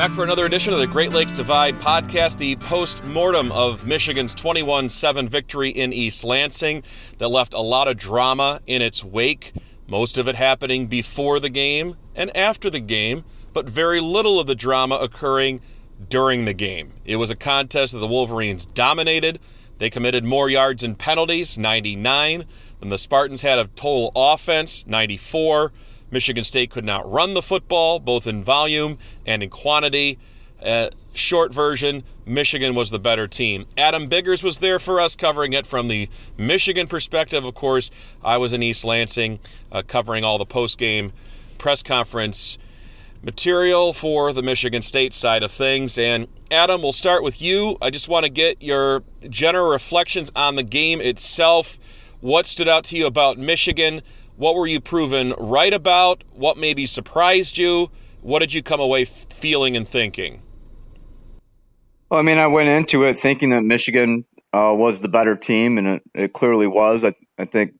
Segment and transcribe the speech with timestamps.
[0.00, 4.32] Back for another edition of the Great Lakes Divide podcast, the post mortem of Michigan's
[4.32, 6.82] 21 7 victory in East Lansing
[7.18, 9.52] that left a lot of drama in its wake,
[9.86, 14.46] most of it happening before the game and after the game, but very little of
[14.46, 15.60] the drama occurring
[16.08, 16.94] during the game.
[17.04, 19.38] It was a contest that the Wolverines dominated.
[19.76, 22.46] They committed more yards and penalties, 99,
[22.78, 25.72] than the Spartans had of total offense, 94.
[26.10, 30.18] Michigan State could not run the football, both in volume and in quantity.
[30.62, 33.66] Uh, short version, Michigan was the better team.
[33.78, 37.44] Adam Biggers was there for us, covering it from the Michigan perspective.
[37.44, 37.90] Of course,
[38.22, 39.38] I was in East Lansing,
[39.72, 41.12] uh, covering all the post game
[41.58, 42.58] press conference
[43.22, 45.98] material for the Michigan State side of things.
[45.98, 47.76] And Adam, we'll start with you.
[47.80, 51.78] I just want to get your general reflections on the game itself.
[52.20, 54.02] What stood out to you about Michigan?
[54.40, 56.24] What were you proven right about?
[56.32, 57.90] What maybe surprised you?
[58.22, 60.40] What did you come away feeling and thinking?
[62.10, 64.24] Well, I mean, I went into it thinking that Michigan
[64.54, 67.04] uh, was the better team, and it, it clearly was.
[67.04, 67.72] I, I, think,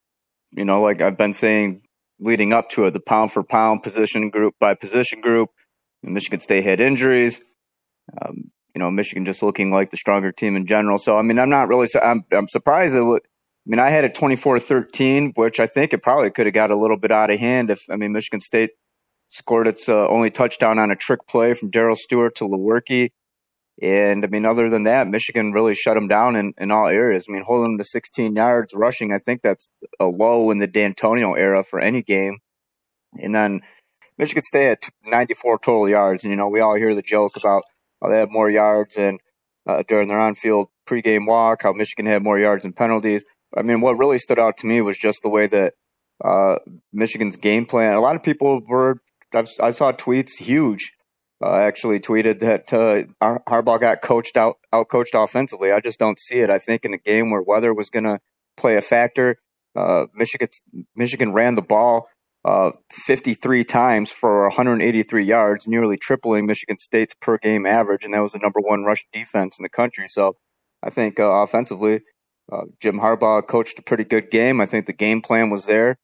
[0.50, 1.81] you know, like I've been saying
[2.19, 5.48] leading up to it, the pound for pound position group by position group.
[6.03, 7.41] Michigan State had injuries.
[8.20, 10.98] Um, you know, Michigan just looking like the stronger team in general.
[10.98, 13.22] So, I mean, I'm not really, I'm, I'm surprised it
[13.66, 16.97] mean, I had a 24-13, which I think it probably could have got a little
[16.97, 18.70] bit out of hand if I mean Michigan State
[19.28, 23.11] scored its uh, only touchdown on a trick play from Darrell Stewart to Lewerke.
[23.83, 27.25] And I mean, other than that, Michigan really shut them down in, in all areas.
[27.28, 30.69] I mean, holding them to 16 yards rushing, I think that's a low in the
[30.69, 32.38] Dantonio era for any game.
[33.22, 33.62] And then
[34.19, 36.25] Michigan State had 94 total yards.
[36.25, 37.62] And, you know, we all hear the joke about
[38.03, 39.19] how they have more yards and
[39.66, 43.22] uh, during their on field pregame walk, how Michigan had more yards and penalties.
[43.56, 45.75] I mean, what really stood out to me was just the way that
[46.22, 46.56] uh,
[46.93, 47.94] Michigan's game plan.
[47.94, 49.00] A lot of people were.
[49.33, 50.93] I saw tweets huge.
[51.43, 53.05] Uh, actually tweeted that uh,
[53.49, 55.72] Harbaugh got coached out, out coached offensively.
[55.72, 56.50] I just don't see it.
[56.50, 58.19] I think in a game where weather was going to
[58.59, 59.37] play a factor,
[59.75, 60.49] uh, Michigan
[60.97, 62.09] Michigan ran the ball
[62.44, 68.21] uh, 53 times for 183 yards, nearly tripling Michigan State's per game average, and that
[68.21, 70.09] was the number one rush defense in the country.
[70.09, 70.37] So
[70.82, 72.00] I think uh, offensively,
[72.50, 74.61] uh, Jim Harbaugh coached a pretty good game.
[74.61, 75.99] I think the game plan was there.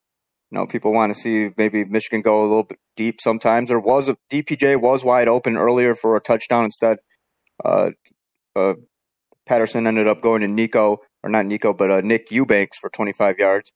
[0.50, 3.68] You know, people want to see maybe Michigan go a little bit deep sometimes.
[3.68, 6.64] There was a DPJ was wide open earlier for a touchdown.
[6.64, 6.98] Instead,
[7.64, 7.90] uh,
[8.54, 8.74] uh,
[9.44, 13.38] Patterson ended up going to Nico or not Nico, but uh, Nick Eubanks for 25
[13.38, 13.72] yards,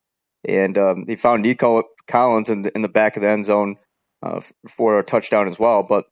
[0.46, 3.76] and um, he found Nico Collins in the, in the back of the end zone
[4.22, 5.82] uh, for a touchdown as well.
[5.82, 6.04] But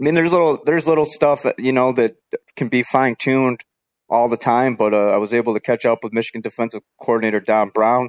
[0.00, 2.16] I mean, there's little there's little stuff that you know that
[2.54, 3.64] can be fine tuned
[4.08, 7.40] all the time, but uh, I was able to catch up with Michigan defensive coordinator
[7.40, 8.08] Don Brown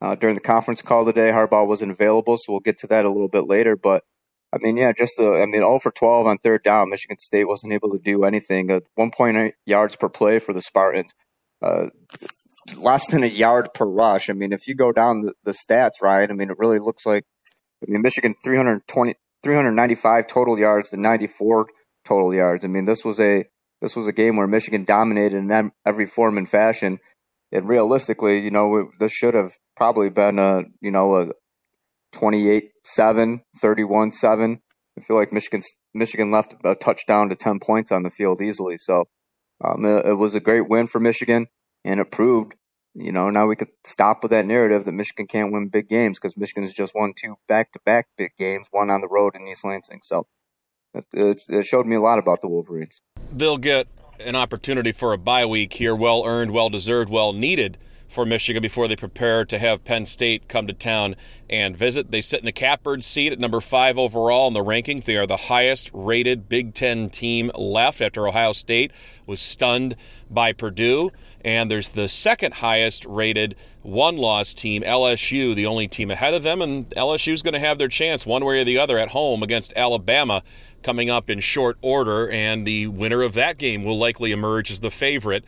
[0.00, 1.30] uh, during the conference call today.
[1.30, 3.76] Harbaugh wasn't available, so we'll get to that a little bit later.
[3.76, 4.02] But
[4.52, 6.90] I mean, yeah, just the, I mean, all for 12 on third down.
[6.90, 8.70] Michigan State wasn't able to do anything.
[8.70, 11.12] Uh, 1.8 yards per play for the Spartans.
[11.62, 11.86] Uh,
[12.76, 14.28] less than a yard per rush.
[14.28, 17.06] I mean, if you go down the, the stats, right, I mean, it really looks
[17.06, 17.24] like,
[17.82, 21.66] I mean, Michigan 320, 395 total yards to 94
[22.04, 22.64] total yards.
[22.64, 23.44] I mean, this was a
[23.80, 26.98] this was a game where Michigan dominated in every form and fashion.
[27.52, 31.28] And realistically, you know, this should have probably been a, you know, a
[32.12, 34.60] 28 7, 31 7.
[34.98, 35.62] I feel like Michigan
[35.94, 38.76] Michigan left a touchdown to 10 points on the field easily.
[38.78, 39.04] So
[39.64, 41.46] um, it, it was a great win for Michigan,
[41.84, 42.54] and it proved,
[42.94, 46.18] you know, now we could stop with that narrative that Michigan can't win big games
[46.18, 49.34] because Michigan has just won two back to back big games, one on the road
[49.34, 50.00] in East Lansing.
[50.02, 50.26] So
[50.94, 53.00] it, it showed me a lot about the Wolverines.
[53.32, 53.88] They'll get
[54.20, 57.78] an opportunity for a bye week here, well earned, well deserved, well needed
[58.08, 61.16] for Michigan before they prepare to have Penn State come to town
[61.50, 62.10] and visit.
[62.10, 65.04] They sit in the catbird seat at number five overall in the rankings.
[65.04, 68.92] They are the highest rated Big Ten team left after Ohio State
[69.26, 69.96] was stunned
[70.30, 71.10] by Purdue.
[71.44, 76.42] And there's the second highest rated one loss team, LSU, the only team ahead of
[76.42, 76.62] them.
[76.62, 79.42] And LSU is going to have their chance one way or the other at home
[79.42, 80.42] against Alabama
[80.86, 82.30] coming up in short order.
[82.30, 85.44] And the winner of that game will likely emerge as the favorite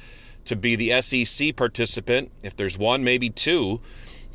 [0.46, 3.80] to be the SEC participant, if there's one, maybe two,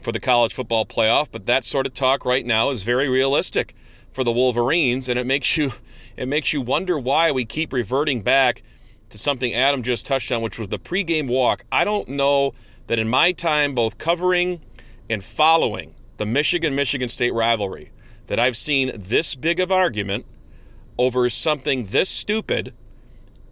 [0.01, 1.27] for the college football playoff.
[1.29, 3.75] But that sort of talk right now is very realistic
[4.13, 5.73] for the Wolverines, and it makes you
[6.15, 8.63] it makes you wonder why we keep reverting back
[9.09, 11.65] to something Adam just touched on, which was the pregame walk.
[11.69, 12.53] I don't know
[12.87, 14.61] that in my time, both covering
[15.09, 17.91] and following the Michigan Michigan State rivalry,
[18.27, 20.25] that I've seen this big of argument
[20.97, 22.73] over something this stupid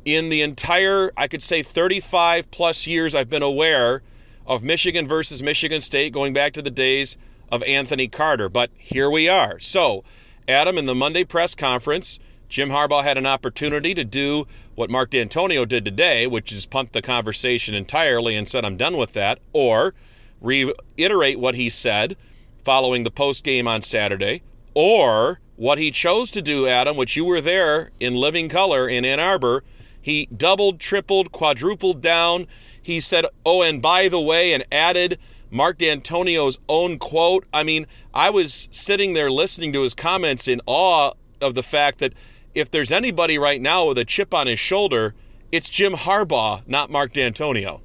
[0.05, 4.01] in the entire, I could say, 35 plus years I've been aware
[4.47, 7.17] of Michigan versus Michigan State going back to the days
[7.51, 8.49] of Anthony Carter.
[8.49, 9.59] But here we are.
[9.59, 10.03] So,
[10.47, 14.45] Adam, in the Monday press conference, Jim Harbaugh had an opportunity to do
[14.75, 18.97] what Mark Dantonio did today, which is punt the conversation entirely and said, I'm done
[18.97, 19.93] with that, or
[20.41, 22.17] reiterate what he said
[22.63, 24.41] following the post game on Saturday,
[24.73, 29.05] or what he chose to do, Adam, which you were there in living color in
[29.05, 29.63] Ann Arbor.
[30.01, 32.47] He doubled, tripled, quadrupled down.
[32.81, 35.19] He said, Oh, and by the way, and added
[35.51, 37.45] Mark Dantonio's own quote.
[37.53, 41.99] I mean, I was sitting there listening to his comments in awe of the fact
[41.99, 42.13] that
[42.55, 45.13] if there's anybody right now with a chip on his shoulder,
[45.51, 47.81] it's Jim Harbaugh, not Mark Dantonio.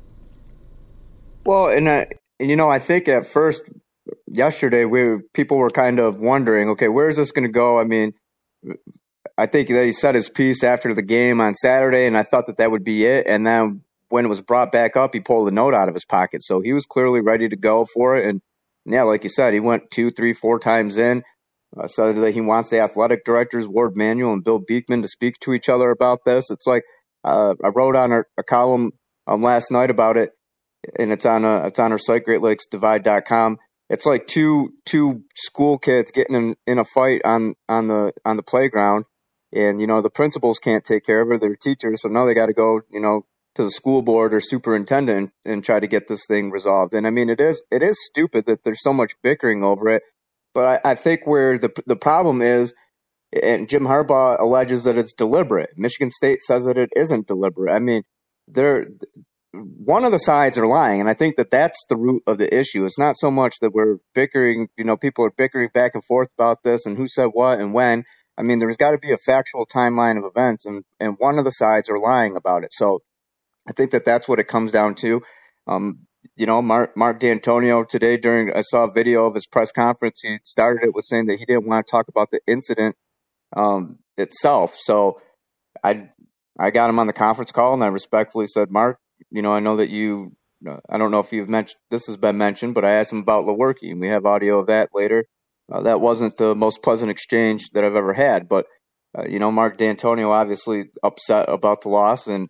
[1.44, 2.08] Well, and I,
[2.40, 3.68] you know, I think at first
[4.26, 7.78] yesterday we people were kind of wondering, okay, where's this going to go?
[7.78, 8.12] I mean,
[9.38, 12.46] I think that he said his piece after the game on Saturday, and I thought
[12.46, 13.26] that that would be it.
[13.26, 16.04] And then when it was brought back up, he pulled a note out of his
[16.04, 18.26] pocket, so he was clearly ready to go for it.
[18.26, 18.40] And
[18.84, 21.22] yeah, like you said, he went two, three, four times in
[21.76, 25.38] uh, said that he wants the athletic directors, Warde Manuel and Bill Beekman, to speak
[25.40, 26.50] to each other about this.
[26.50, 26.82] It's like
[27.24, 28.92] uh, I wrote on a, a column
[29.26, 30.30] um, last night about it,
[30.98, 33.58] and it's on a, it's on our site, GreatLakesDivide.com.
[33.88, 38.36] It's like two two school kids getting in, in a fight on on the on
[38.36, 39.04] the playground,
[39.52, 41.40] and you know the principals can't take care of it.
[41.40, 44.40] They're teachers, so now they got to go, you know, to the school board or
[44.40, 46.94] superintendent and, and try to get this thing resolved.
[46.94, 50.02] And I mean, it is it is stupid that there's so much bickering over it
[50.56, 52.72] but I, I think where the the problem is,
[53.42, 55.68] and Jim Harbaugh alleges that it's deliberate.
[55.76, 57.74] Michigan State says that it isn't deliberate.
[57.74, 58.04] I mean,
[58.48, 58.86] they're
[59.56, 62.54] one of the sides are lying, and I think that that's the root of the
[62.54, 62.84] issue.
[62.84, 64.68] It's not so much that we're bickering.
[64.76, 67.72] You know, people are bickering back and forth about this and who said what and
[67.72, 68.04] when.
[68.38, 71.44] I mean, there's got to be a factual timeline of events, and and one of
[71.44, 72.70] the sides are lying about it.
[72.72, 73.00] So
[73.68, 75.22] I think that that's what it comes down to.
[75.66, 76.06] Um,
[76.36, 80.20] you know, Mark, Mark Dantonio today during, I saw a video of his press conference.
[80.22, 82.96] He started it with saying that he didn't want to talk about the incident
[83.56, 84.76] um, itself.
[84.78, 85.20] So
[85.82, 86.10] I,
[86.58, 88.98] I got him on the conference call and I respectfully said, Mark,
[89.30, 90.32] you know, I know that you,
[90.88, 93.44] I don't know if you've mentioned, this has been mentioned, but I asked him about
[93.44, 95.24] Lewerke and we have audio of that later.
[95.70, 98.66] Uh, that wasn't the most pleasant exchange that I've ever had, but,
[99.18, 102.48] uh, you know, Mark Dantonio obviously upset about the loss and,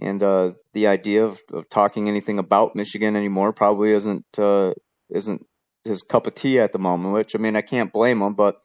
[0.00, 4.72] and uh, the idea of, of, talking anything about Michigan anymore probably isn't uh,
[5.10, 5.46] isn't
[5.84, 7.14] his cup of tea at the moment.
[7.14, 8.56] Which I mean, I can't blame him, but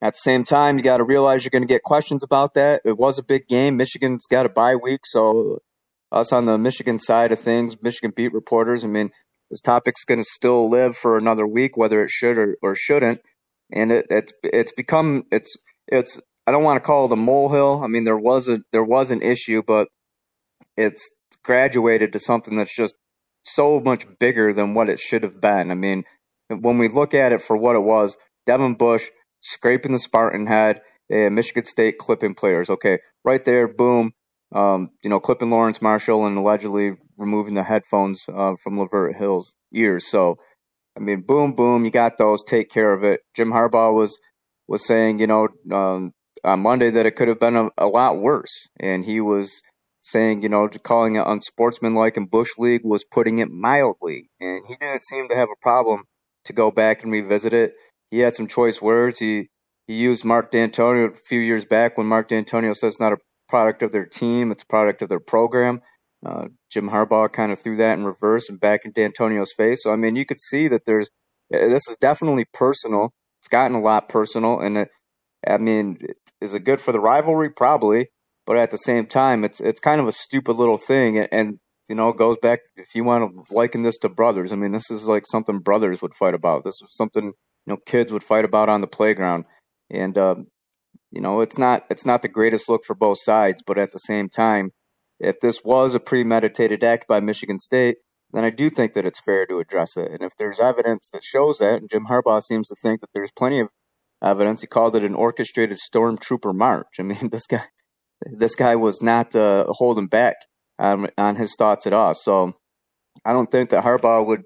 [0.00, 2.82] at the same time, you got to realize you're going to get questions about that.
[2.84, 3.76] It was a big game.
[3.76, 5.58] Michigan's got a bye week, so
[6.10, 8.84] us on the Michigan side of things, Michigan beat reporters.
[8.84, 9.10] I mean,
[9.50, 13.20] this topic's going to still live for another week, whether it should or, or shouldn't.
[13.72, 15.56] And it, it's it's become it's
[15.86, 17.82] it's I don't want to call it a molehill.
[17.82, 19.88] I mean, there was a there was an issue, but
[20.76, 21.08] it's
[21.42, 22.94] graduated to something that's just
[23.44, 25.70] so much bigger than what it should have been.
[25.70, 26.04] I mean,
[26.48, 28.16] when we look at it for what it was,
[28.46, 29.08] Devin Bush
[29.40, 30.80] scraping the Spartan head,
[31.10, 32.70] Michigan State clipping players.
[32.70, 34.12] Okay, right there, boom.
[34.52, 39.56] Um, you know, clipping Lawrence Marshall and allegedly removing the headphones uh, from Lavert Hill's
[39.74, 40.06] ears.
[40.06, 40.38] So,
[40.96, 42.42] I mean, boom, boom, you got those.
[42.44, 43.20] Take care of it.
[43.34, 44.18] Jim Harbaugh was
[44.66, 46.12] was saying, you know, um,
[46.44, 49.60] on Monday that it could have been a, a lot worse, and he was
[50.00, 54.30] saying, you know, calling it unsportsmanlike and Bush League was putting it mildly.
[54.40, 56.04] And he didn't seem to have a problem
[56.44, 57.74] to go back and revisit it.
[58.10, 59.18] He had some choice words.
[59.18, 59.48] He
[59.86, 63.18] he used Mark Dantonio a few years back when Mark Dantonio says it's not a
[63.48, 65.80] product of their team, it's a product of their program.
[66.24, 69.82] Uh, Jim Harbaugh kind of threw that in reverse and back in Dantonio's face.
[69.82, 71.10] So I mean, you could see that there's
[71.50, 73.12] this is definitely personal.
[73.40, 74.88] It's gotten a lot personal, and it,
[75.46, 75.98] I mean,
[76.40, 77.50] is it good for the rivalry?
[77.50, 78.08] Probably
[78.48, 81.58] but at the same time, it's it's kind of a stupid little thing, and, and
[81.86, 82.60] you know, goes back.
[82.76, 86.00] If you want to liken this to brothers, I mean, this is like something brothers
[86.00, 86.64] would fight about.
[86.64, 87.32] This is something you
[87.66, 89.44] know kids would fight about on the playground,
[89.90, 90.36] and uh,
[91.10, 93.62] you know, it's not it's not the greatest look for both sides.
[93.66, 94.70] But at the same time,
[95.18, 97.96] if this was a premeditated act by Michigan State,
[98.32, 100.10] then I do think that it's fair to address it.
[100.10, 103.32] And if there's evidence that shows that, and Jim Harbaugh seems to think that there's
[103.32, 103.68] plenty of
[104.22, 106.98] evidence, he called it an orchestrated stormtrooper march.
[106.98, 107.64] I mean, this guy
[108.32, 110.36] this guy was not uh, holding back
[110.78, 112.14] on, on his thoughts at all.
[112.14, 112.54] So
[113.24, 114.44] I don't think that Harbaugh would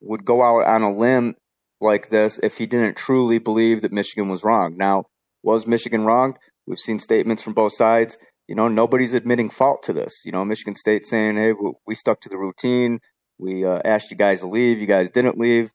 [0.00, 1.34] would go out on a limb
[1.80, 4.76] like this if he didn't truly believe that Michigan was wrong.
[4.76, 5.04] Now,
[5.46, 6.36] was Michigan wrong?
[6.66, 8.18] We've seen statements from both sides.
[8.48, 10.22] You know, nobody's admitting fault to this.
[10.24, 11.54] You know, Michigan State saying, "Hey,
[11.86, 12.98] we stuck to the routine.
[13.38, 14.80] We uh, asked you guys to leave.
[14.80, 15.70] You guys didn't leave."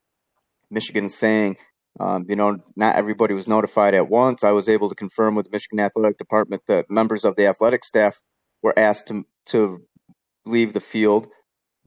[0.70, 1.56] Michigan saying,
[2.00, 4.44] um, you know, not everybody was notified at once.
[4.44, 7.86] I was able to confirm with the Michigan Athletic Department that members of the athletic
[7.86, 8.20] staff
[8.62, 9.82] were asked to, to
[10.46, 11.28] leave the field,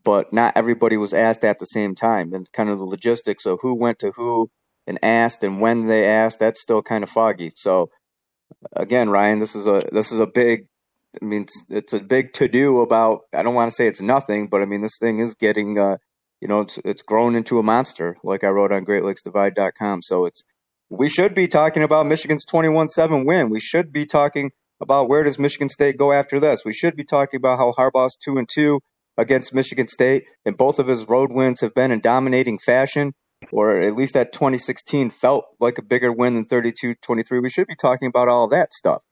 [0.05, 2.33] but not everybody was asked at the same time.
[2.35, 4.51] And kind of the logistics of who went to who
[4.87, 7.51] and asked and when they asked, that's still kind of foggy.
[7.55, 7.91] So
[8.73, 10.67] again, Ryan, this is a this is a big.
[11.23, 13.21] I mean, it's, it's a big to do about.
[13.33, 15.79] I don't want to say it's nothing, but I mean, this thing is getting.
[15.79, 15.97] Uh,
[16.41, 20.03] you know, it's it's grown into a monster, like I wrote on GreatLakesDivide.com.
[20.03, 20.43] So it's
[20.91, 23.49] we should be talking about Michigan's 21-7 win.
[23.49, 24.51] We should be talking
[24.81, 26.63] about where does Michigan State go after this.
[26.65, 28.81] We should be talking about how Harbaugh's two and two
[29.17, 33.15] against Michigan State, and both of his road wins have been in dominating fashion,
[33.53, 37.43] or at least that 2016 felt like a bigger win than 32-23.
[37.43, 39.03] We should be talking about all that stuff,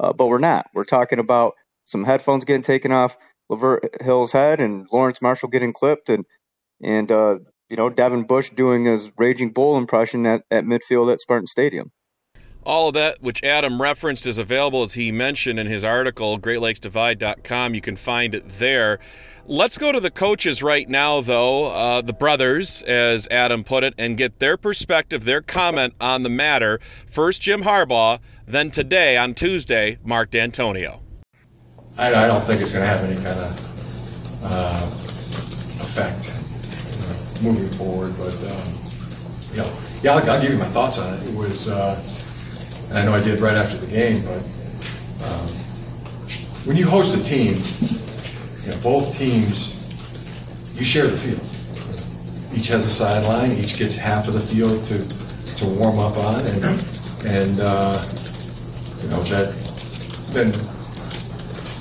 [0.00, 0.66] uh, but we're not.
[0.74, 3.16] We're talking about some headphones getting taken off
[3.50, 6.24] Lavert Hill's head and Lawrence Marshall getting clipped and
[6.82, 11.20] and uh, you know Devin Bush doing his Raging Bull impression at, at midfield at
[11.20, 11.90] Spartan Stadium.
[12.64, 17.74] All of that, which Adam referenced, is available as he mentioned in his article, GreatLakesDivide.com.
[17.74, 18.98] You can find it there.
[19.44, 23.92] Let's go to the coaches right now, though, uh, the brothers, as Adam put it,
[23.98, 26.78] and get their perspective, their comment on the matter.
[27.08, 31.00] First, Jim Harbaugh, then today, on Tuesday, Mark Dantonio.
[31.98, 34.86] I, don't think it's going to have any kind of uh,
[35.82, 36.32] effect
[37.42, 38.14] moving forward.
[38.16, 38.72] But um,
[39.50, 41.28] you know, yeah, I'll, I'll, give you my thoughts on it.
[41.28, 42.00] It was, uh,
[42.92, 44.42] and I know I did right after the game, but
[45.24, 45.48] um,
[46.66, 47.56] when you host a team,
[48.62, 49.72] you know, both teams,
[50.78, 51.40] you share the field.
[52.54, 53.52] Each has a sideline.
[53.52, 54.98] Each gets half of the field to
[55.56, 56.64] to warm up on, and
[57.24, 57.96] and uh,
[59.00, 59.54] you know that
[60.32, 60.52] then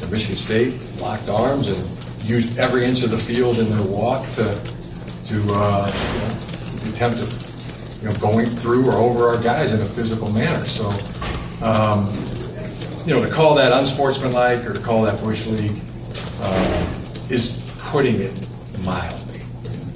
[0.09, 4.43] Michigan State locked arms and used every inch of the field in their walk to
[5.25, 7.40] to uh, you know, attempt to,
[8.01, 10.65] you know, going through or over our guys in a physical manner.
[10.65, 10.87] So,
[11.63, 12.07] um,
[13.05, 15.79] you know, to call that unsportsmanlike or to call that bush league
[16.41, 18.47] uh, is putting it
[18.83, 19.41] mildly.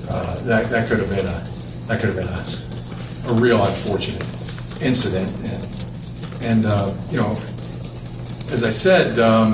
[0.09, 1.43] Uh, that that could have been a
[1.87, 4.21] that could have been a, a real unfortunate
[4.83, 5.63] incident, and
[6.45, 7.31] and uh, you know,
[8.51, 9.53] as I said, um,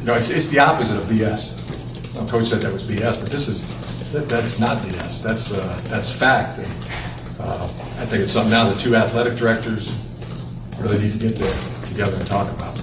[0.00, 1.60] you know, it's it's the opposite of BS.
[2.30, 5.22] Coach said that was BS, but this is that, that's not BS.
[5.22, 6.58] That's uh, that's fact.
[6.58, 6.81] And,
[7.42, 9.90] uh, I think it's something now the two athletic directors
[10.80, 11.54] really need to get there
[11.86, 12.78] together and talk about.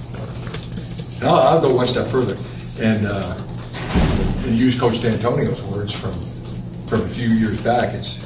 [1.19, 2.35] And I'll, I'll go one step further
[2.81, 3.37] and, uh,
[4.45, 6.13] and use Coach Dantonio's words from
[6.89, 7.93] from a few years back.
[7.93, 8.17] It's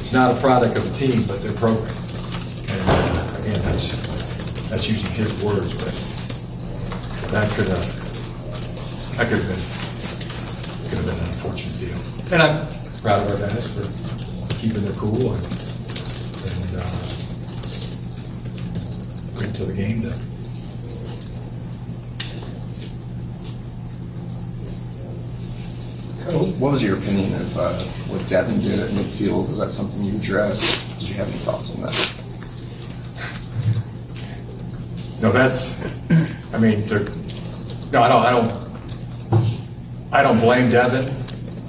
[0.00, 1.88] it's not a product of the team, but their program.
[2.68, 3.96] And uh, again, that's
[4.68, 5.94] that's using his words, but
[7.32, 7.86] that could have
[9.16, 9.64] that could have been
[10.90, 11.98] could have been an unfortunate deal.
[12.32, 12.66] And I'm
[13.00, 13.88] proud of our guys for
[14.60, 16.96] keeping their cool and uh,
[19.36, 20.10] wait until the game to.
[26.58, 27.72] What was your opinion of uh,
[28.08, 29.48] what Devin did at midfield?
[29.48, 30.98] Is that something you addressed?
[30.98, 32.12] Did you have any thoughts on that?
[35.22, 35.82] No, that's.
[36.54, 36.84] I mean,
[37.92, 38.22] no, I don't.
[38.22, 38.52] I don't.
[40.12, 41.06] I don't blame Devin.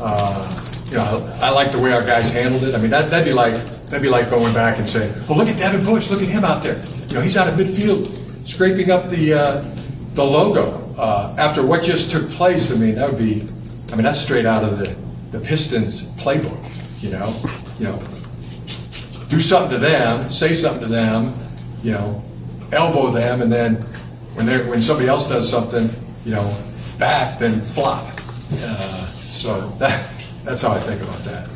[0.01, 2.75] Uh, you know, I like the way our guys handled it.
[2.75, 5.47] I mean, that, that'd be like that'd be like going back and saying, "Well, look
[5.47, 6.09] at Devin Bush.
[6.09, 6.81] Look at him out there.
[7.17, 8.15] Know, he's out of midfield,
[8.47, 9.65] scraping up the uh,
[10.13, 13.41] the logo uh, after what just took place." I mean, that would be.
[13.91, 14.95] I mean, that's straight out of the
[15.31, 16.61] the Pistons playbook.
[17.01, 17.33] You know,
[17.79, 17.97] you know,
[19.29, 21.33] do something to them, say something to them,
[21.81, 22.23] you know,
[22.71, 23.77] elbow them, and then
[24.35, 25.89] when they when somebody else does something,
[26.23, 26.55] you know,
[26.99, 28.03] back, then flop.
[28.13, 30.07] Uh, so that,
[30.43, 31.49] that's how I think about that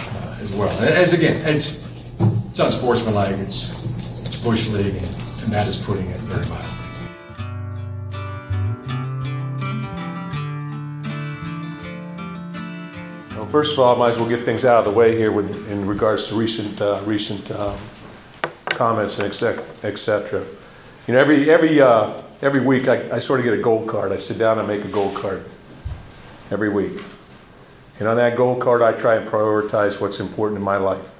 [0.00, 0.70] uh, as well.
[0.80, 1.84] As again, it's
[2.48, 3.36] it's unsportsmanlike.
[3.40, 3.84] It's
[4.44, 6.64] bush league, and, that is putting it very mild.
[13.36, 15.32] Well, first of all, I might as well get things out of the way here
[15.32, 17.78] with, in regards to recent uh, recent um,
[18.66, 20.44] comments and etc.
[21.06, 24.12] You know, every every uh, every week I, I sort of get a gold card.
[24.12, 25.44] I sit down and make a gold card
[26.50, 27.02] every week.
[27.98, 31.18] And on that gold card, I try and prioritize what's important in my life.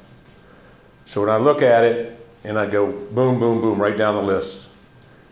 [1.04, 4.22] So when I look at it and I go boom, boom, boom, right down the
[4.22, 4.70] list.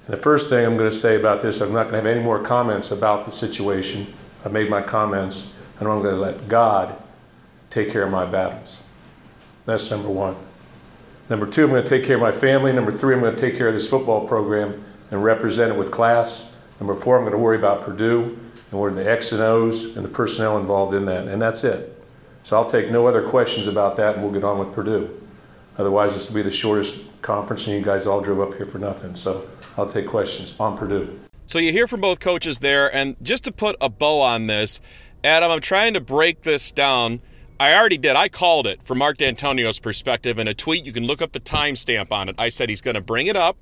[0.07, 2.17] And the first thing I'm going to say about this, I'm not going to have
[2.17, 4.07] any more comments about the situation.
[4.45, 7.01] I've made my comments, and I'm going to let God
[7.71, 8.83] take care of my battles.
[9.67, 10.37] That's number one.
[11.31, 12.73] Number two, I'm going to take care of my family.
[12.73, 15.93] Number three, I'm going to take care of this football program and represent it with
[15.93, 16.53] class.
[16.81, 18.39] Number four, I'm going to worry about Purdue
[18.73, 21.91] and we're the X and O's and the personnel involved in that, and that's it.
[22.43, 25.22] So I'll take no other questions about that, and we'll get on with Purdue.
[25.83, 28.79] Otherwise, this will be the shortest conference, and you guys all drove up here for
[28.79, 29.17] nothing.
[29.17, 31.19] So I'll take questions on Purdue.
[31.47, 34.81] So you hear from both coaches there, and just to put a bow on this,
[35.25, 37.21] Adam, I'm trying to break this down.
[37.59, 38.15] I already did.
[38.15, 40.87] I called it from Mark Dantonio's perspective in a tweet.
[40.87, 42.37] You can look up the timestamp on it.
[42.39, 43.59] I said he's going to bring it up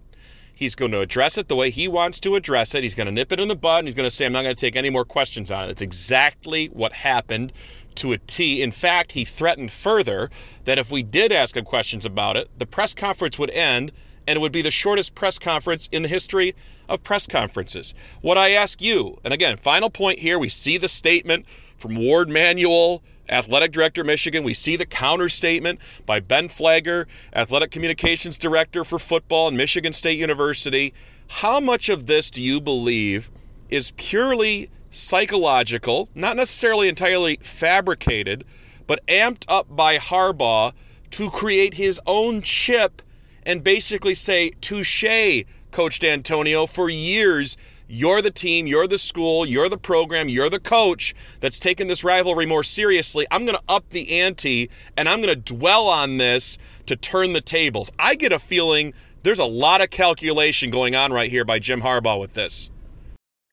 [0.60, 2.82] He's going to address it the way he wants to address it.
[2.82, 4.42] He's going to nip it in the bud and he's going to say, I'm not
[4.42, 5.66] going to take any more questions on it.
[5.68, 7.54] That's exactly what happened
[7.96, 8.62] to a T.
[8.62, 10.30] In fact, he threatened further
[10.64, 13.92] that if we did ask him questions about it, the press conference would end
[14.26, 16.54] and it would be the shortest press conference in the history
[16.88, 17.94] of press conferences.
[18.20, 22.28] What I ask you, and again, final point here, we see the statement from Warde
[22.28, 24.44] Manuel athletic director Michigan.
[24.44, 29.92] We see the counter statement by Ben Phlegar, athletic communications director for football in Michigan
[29.92, 30.92] State University.
[31.28, 33.30] How much of this do you believe
[33.68, 38.44] is purely psychological, not necessarily entirely fabricated,
[38.86, 40.72] but amped up by Harbaugh
[41.10, 43.02] to create his own chip
[43.44, 47.56] and basically say, touche, Coach Dantonio, for years
[47.92, 52.04] you're the team, you're the school, you're the program, you're the coach that's taken this
[52.04, 53.26] rivalry more seriously.
[53.32, 56.56] I'm going to up the ante and I'm going to dwell on this
[56.86, 57.90] to turn the tables.
[57.98, 58.94] I get a feeling
[59.24, 62.70] there's a lot of calculation going on right here by Jim Harbaugh with this.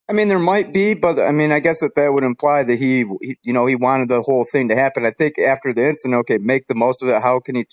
[0.08, 2.78] I mean, there might be, but I mean, I guess that that would imply that
[2.80, 5.06] he, he, you know, he wanted the whole thing to happen.
[5.06, 7.22] I think after the incident, okay, make the most of it.
[7.22, 7.66] How can he,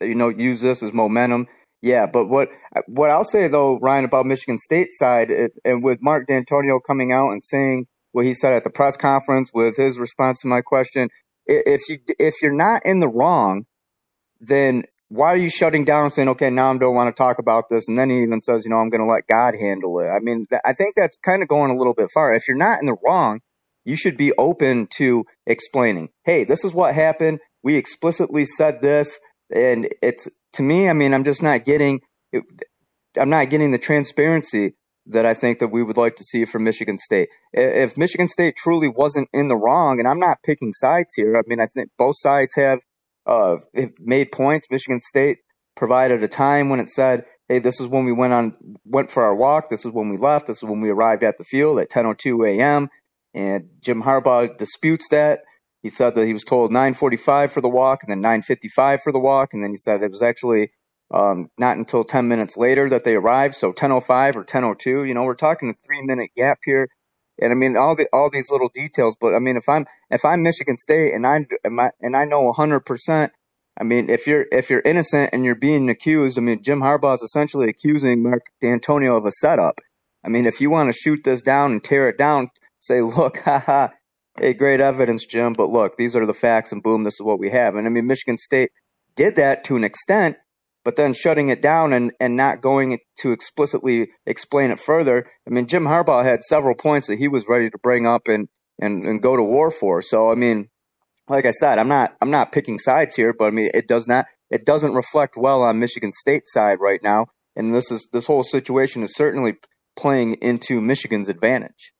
[0.00, 1.48] you know, use this as momentum?
[1.82, 2.48] Yeah, but what
[2.86, 7.12] what I'll say though, Ryan, about Michigan State side, it, and with Mark Dantonio coming
[7.12, 10.60] out and saying what he said at the press conference with his response to my
[10.60, 11.08] question,
[11.46, 13.64] if you if you're not in the wrong,
[14.40, 17.38] then why are you shutting down and saying, okay, now I don't want to talk
[17.38, 17.86] about this?
[17.86, 20.06] And then he even says, you know, I'm going to let God handle it.
[20.06, 22.34] I mean, I think that's kind of going a little bit far.
[22.34, 23.40] If you're not in the wrong,
[23.84, 27.40] you should be open to explaining, hey, this is what happened.
[27.62, 29.20] We explicitly said this
[29.54, 32.00] and it's to me, I mean, I'm just not getting,
[32.32, 32.44] it,
[33.18, 34.76] I'm not getting the transparency
[35.06, 37.28] that I think that we would like to see from Michigan State.
[37.52, 41.42] If Michigan State truly wasn't in the wrong, and I'm not picking sides here, I
[41.46, 42.80] mean, I think both sides have
[43.26, 44.66] uh, it made points.
[44.70, 45.38] Michigan State
[45.76, 49.24] provided a time when it said, "Hey, this is when we went on went for
[49.24, 49.68] our walk.
[49.70, 50.46] This is when we left.
[50.46, 52.88] This is when we arrived at the field at 10:02 a.m."
[53.34, 55.42] And Jim Harbaugh disputes that.
[55.82, 59.18] He said that he was told 9:45 for the walk and then 9:55 for the
[59.18, 60.72] walk, and then he said it was actually
[61.12, 63.54] um, not until 10 minutes later that they arrived.
[63.54, 65.06] So 10:05 or 10:02.
[65.06, 66.88] You know, we're talking a three minute gap here,
[67.40, 69.16] and I mean all the all these little details.
[69.20, 72.80] But I mean, if I'm if I'm Michigan State and I and I know 100
[72.80, 73.32] percent.
[73.80, 77.14] I mean, if you're if you're innocent and you're being accused, I mean, Jim Harbaugh
[77.14, 79.80] is essentially accusing Mark Dantonio of a setup.
[80.24, 82.48] I mean, if you want to shoot this down and tear it down,
[82.80, 83.88] say, look, haha,
[84.38, 87.38] hey, great evidence, Jim, but look, these are the facts, and boom, this is what
[87.38, 87.74] we have.
[87.74, 88.70] And I mean, Michigan State
[89.16, 90.36] did that to an extent,
[90.84, 95.26] but then shutting it down and, and not going to explicitly explain it further.
[95.46, 98.48] I mean, Jim Harbaugh had several points that he was ready to bring up and,
[98.80, 100.02] and, and go to war for.
[100.02, 100.68] So, I mean,
[101.28, 104.08] like I said, I'm not I'm not picking sides here, but I mean, it does
[104.08, 108.26] not it doesn't reflect well on Michigan State side right now, and this is this
[108.26, 109.54] whole situation is certainly
[109.96, 111.92] playing into Michigan's advantage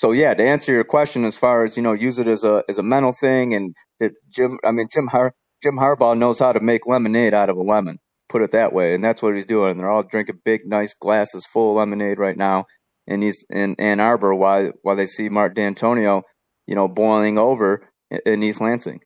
[0.00, 2.64] so yeah, to answer your question, as far as you know, use it as a
[2.70, 3.76] as a mental thing, and
[4.30, 7.62] Jim, I mean Jim Har Jim Harbaugh knows how to make lemonade out of a
[7.62, 7.98] lemon.
[8.30, 9.72] Put it that way, and that's what he's doing.
[9.72, 12.64] And They're all drinking big, nice glasses full of lemonade right now,
[13.06, 16.22] and he's in Ann Arbor while while they see Mark Dantonio,
[16.66, 17.88] you know, boiling over
[18.24, 19.00] in East Lansing.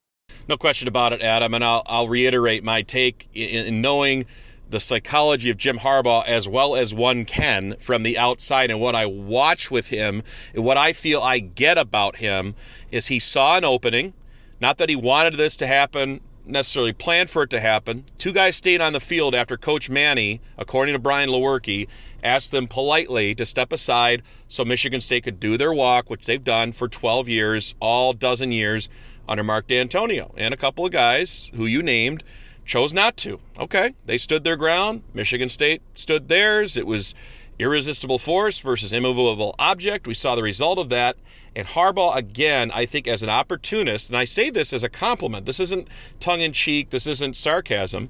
[0.47, 4.27] No question about it, Adam, and I'll I'll reiterate my take in, in knowing
[4.69, 8.71] the psychology of Jim Harbaugh as well as one can from the outside.
[8.71, 10.23] And what I watch with him,
[10.55, 12.55] and what I feel I get about him,
[12.91, 14.15] is he saw an opening.
[14.61, 18.05] Not that he wanted this to happen, necessarily planned for it to happen.
[18.19, 21.89] Two guys stayed on the field after Coach Mannie, according to Brian Lewerke,
[22.23, 26.45] asked them politely to step aside so Michigan State could do their walk, which they've
[26.45, 28.89] done for 12 years, all dozen years
[29.29, 30.33] under Mark Dantonio.
[30.37, 32.23] And a couple of guys who you named
[32.65, 33.41] chose not to.
[33.59, 35.03] Okay, they stood their ground.
[35.13, 36.77] Michigan State stood theirs.
[36.77, 37.15] It was
[37.59, 40.07] irresistible force versus immovable object.
[40.07, 41.17] We saw the result of that.
[41.57, 45.47] And Harbaugh, again, I think as an opportunist, and I say this as a compliment,
[45.47, 45.89] this isn't
[46.19, 48.09] tongue in cheek, this isn't sarcasm.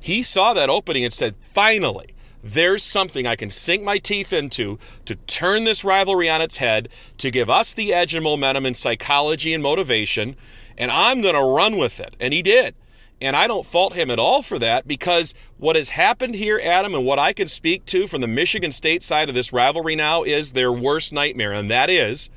[0.00, 4.78] He saw that opening and said, finally, there's something I can sink my teeth into
[5.04, 8.74] to turn this rivalry on its head, to give us the edge and momentum in
[8.74, 10.36] psychology and motivation,
[10.78, 12.14] and I'm going to run with it.
[12.20, 12.76] And he did.
[13.20, 16.94] And I don't fault him at all for that because what has happened here, Adam,
[16.94, 20.22] and what I can speak to from the Michigan State side of this rivalry now
[20.22, 21.52] is their worst nightmare.
[21.52, 22.28] And that is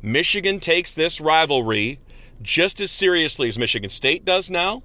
[0.00, 1.98] Michigan takes this rivalry
[2.40, 4.82] just as seriously as Michigan State does now.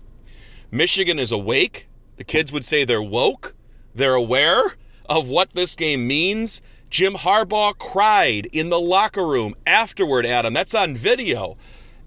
[0.71, 1.87] Michigan is awake.
[2.15, 3.53] The kids would say they're woke.
[3.93, 4.75] They're aware
[5.07, 6.63] of what this game means.
[6.89, 10.53] Jim Harbaugh cried in the locker room afterward, Adam.
[10.53, 11.57] That's on video.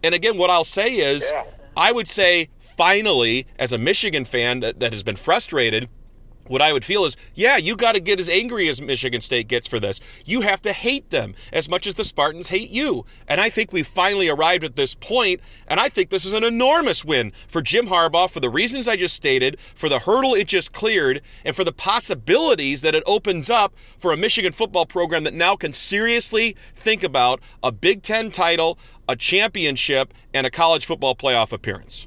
[0.03, 1.45] And again, what I'll say is, yeah.
[1.77, 5.89] I would say finally, as a Michigan fan that, that has been frustrated,
[6.49, 9.49] what I would feel is, yeah, you got to get as angry as Michigan State
[9.49, 10.01] gets for this.
[10.25, 13.05] You have to hate them as much as the Spartans hate you.
[13.27, 16.45] And I think we've finally arrived at this point, and I think this is an
[16.45, 20.49] enormous win for Jim Harbaugh for the reasons I just stated, for the hurdle it
[20.49, 25.25] just cleared, and for the possibilities that it opens up for a Michigan football program
[25.25, 30.87] that now can seriously think about a Big Ten title, a championship, and a college
[30.87, 32.06] football playoff appearance.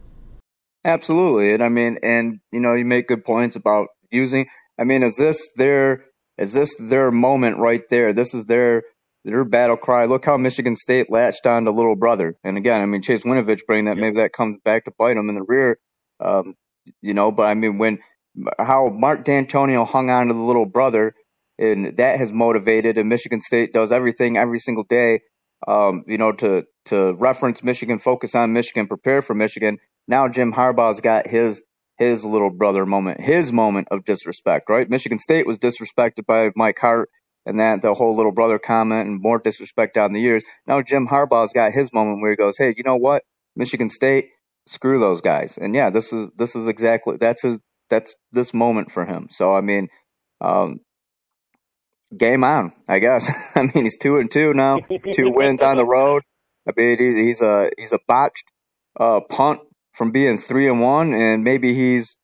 [0.89, 1.53] Absolutely.
[1.53, 4.47] And I mean, and, you know, you make good points about using.
[4.79, 6.05] I mean, is this their
[6.39, 8.11] is this their moment right there?
[8.11, 8.81] This is their
[9.23, 10.05] their battle cry.
[10.05, 12.37] Look how Michigan State latched on to little brother.
[12.43, 15.29] And again, I mean, Chase Winovich bringing that, maybe that comes back to bite him
[15.29, 15.77] in the rear.
[16.19, 16.55] Um,
[17.03, 17.99] you know, but I mean, when
[18.57, 21.13] how Mark Dantonio hung on to the little brother,
[21.59, 25.19] and that has motivated, and Michigan State does everything every single day,
[25.67, 29.77] um, you know, to to reference Michigan, focus on Michigan, prepare for Michigan.
[30.09, 31.63] Now Jim Harbaugh's got his
[31.99, 34.89] his little brother moment, his moment of disrespect, right?
[34.89, 37.09] Michigan State was disrespected by Mike Hart
[37.45, 40.43] and that the whole little brother comment and more disrespect down the years.
[40.65, 43.23] Now Jim Harbaugh's got his moment where he goes, Hey, you know what?
[43.55, 44.29] Michigan State,
[44.65, 45.59] screw those guys.
[45.59, 47.59] And yeah, this is this is exactly that's his
[47.91, 49.27] that's this moment for him.
[49.29, 49.89] So I mean,
[50.41, 50.79] um,
[52.17, 53.29] game on, I guess.
[53.55, 54.79] I mean, he's two and two now,
[55.13, 56.23] two wins on the road.
[56.67, 58.45] I mean, he's a he's a botched
[58.99, 59.59] uh, punt
[59.99, 62.15] from being three and one, and maybe he's,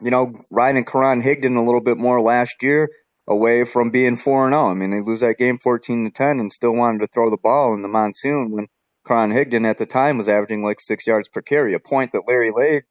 [0.00, 2.88] you know, riding Karan Higdon a little bit more last year
[3.26, 4.66] away from being four and zero.
[4.66, 4.70] Oh.
[4.70, 7.36] I mean, they lose that game fourteen to ten, and still wanted to throw the
[7.36, 8.68] ball in the monsoon when
[9.04, 11.74] Karan Higdon at the time was averaging like six yards per carry.
[11.74, 12.84] A point that Larry Lage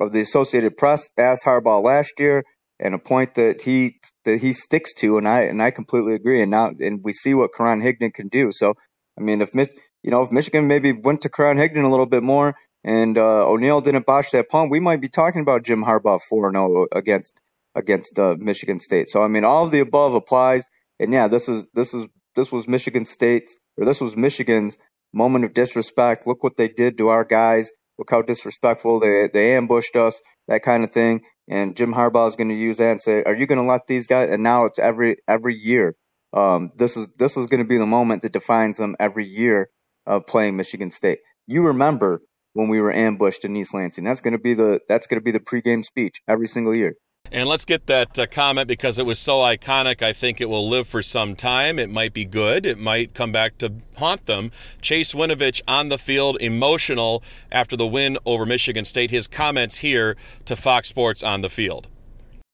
[0.00, 2.42] of the Associated Press asked Harbaugh last year,
[2.80, 6.42] and a point that he that he sticks to, and I and I completely agree.
[6.42, 8.50] And now, and we see what Karan Higdon can do.
[8.50, 8.74] So,
[9.16, 9.70] I mean, if Miss
[10.02, 13.48] you know, if Michigan maybe went to Karan Higdon a little bit more and uh,
[13.48, 17.40] O'Neill didn't botch that punt, we might be talking about Jim Harbaugh 4 0 against
[17.74, 19.08] against uh, Michigan State.
[19.08, 20.64] So I mean, all of the above applies.
[20.98, 24.76] And yeah, this is this is this was Michigan State's or this was Michigan's
[25.12, 26.26] moment of disrespect.
[26.26, 27.70] Look what they did to our guys.
[27.98, 31.22] Look how disrespectful they they ambushed us, that kind of thing.
[31.48, 33.86] And Jim Harbaugh is going to use that and say, "Are you going to let
[33.88, 35.96] these guys?" And now it's every every year.
[36.32, 39.68] Um, this is this is going to be the moment that defines them every year
[40.06, 41.18] of playing Michigan State.
[41.46, 44.04] You remember when we were ambushed in East Lansing.
[44.04, 46.94] That's going to be the that's going to be the pregame speech every single year.
[47.32, 50.02] And let's get that uh, comment because it was so iconic.
[50.02, 51.78] I think it will live for some time.
[51.78, 52.66] It might be good.
[52.66, 54.50] It might come back to haunt them.
[54.80, 59.12] Chase Winovich on the field, emotional after the win over Michigan State.
[59.12, 61.86] His comments here to Fox Sports on the field.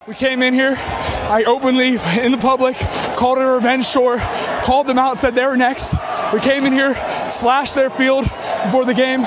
[0.06, 0.74] We came in here.
[0.76, 2.76] I openly, in the public,
[3.16, 4.18] called it a revenge tour,
[4.62, 5.96] called them out, said they were next.
[6.32, 6.94] We came in here,
[7.28, 8.24] slashed their field
[8.62, 9.22] before the game,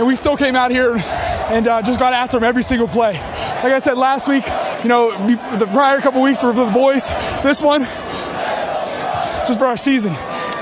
[0.00, 3.12] and we still came out here and uh, just got after them every single play.
[3.12, 4.44] Like I said last week,
[4.82, 5.10] you know,
[5.58, 7.12] the prior couple weeks were for the boys.
[7.42, 7.82] This one,
[9.44, 10.14] just for our season.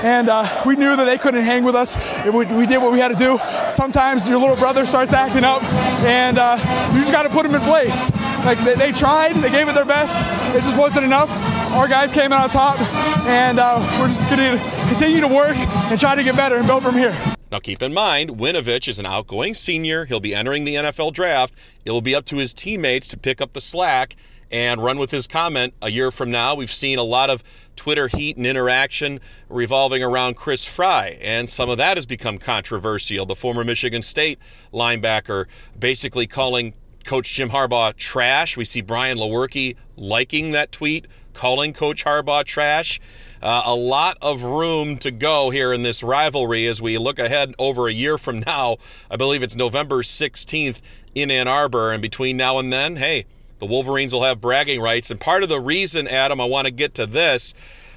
[0.03, 1.95] And uh, we knew that they couldn't hang with us.
[2.25, 3.39] Would, we did what we had to do.
[3.69, 5.63] Sometimes your little brother starts acting up,
[6.03, 6.57] and uh,
[6.93, 8.11] you just got to put him in place.
[8.43, 10.17] Like they, they, tried, they gave it their best.
[10.53, 11.29] It just wasn't enough.
[11.71, 12.77] Our guys came out on top,
[13.25, 16.67] and uh, we're just going to continue to work and try to get better and
[16.67, 17.15] build from here.
[17.51, 20.05] Now, keep in mind, Winovich is an outgoing senior.
[20.05, 21.55] He'll be entering the NFL draft.
[21.83, 24.15] It will be up to his teammates to pick up the slack
[24.51, 26.55] and run with his comment a year from now.
[26.55, 27.43] We've seen a lot of
[27.75, 33.25] Twitter heat and interaction revolving around Chris Frey, and some of that has become controversial.
[33.25, 34.39] The former Michigan State
[34.73, 35.45] linebacker
[35.77, 36.73] basically calling
[37.05, 38.57] Coach Jim Harbaugh trash.
[38.57, 42.99] We see Brian Lewerke liking that tweet, calling Coach Harbaugh trash.
[43.41, 47.55] Uh, a lot of room to go here in this rivalry as we look ahead
[47.57, 48.77] over a year from now.
[49.09, 50.81] I believe it's November 16th
[51.15, 51.91] in Ann Arbor.
[51.91, 53.25] And between now and then, hey,
[53.59, 55.09] the Wolverines will have bragging rights.
[55.09, 57.53] And part of the reason, Adam, I want to get to this.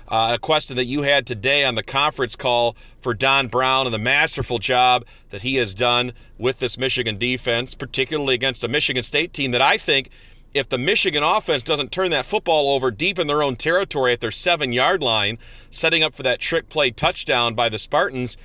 [0.09, 3.95] Uh, a question that you had today on the conference call for Don Brown and
[3.95, 9.03] the masterful job that he has done with this Michigan defense, particularly against a Michigan
[9.03, 10.11] State team that I think
[10.55, 14.21] if the Michigan offense doesn't turn that football over deep in their own territory at
[14.21, 15.39] their seven yard line,
[15.71, 18.37] setting up for that trick play touchdown by the Spartans,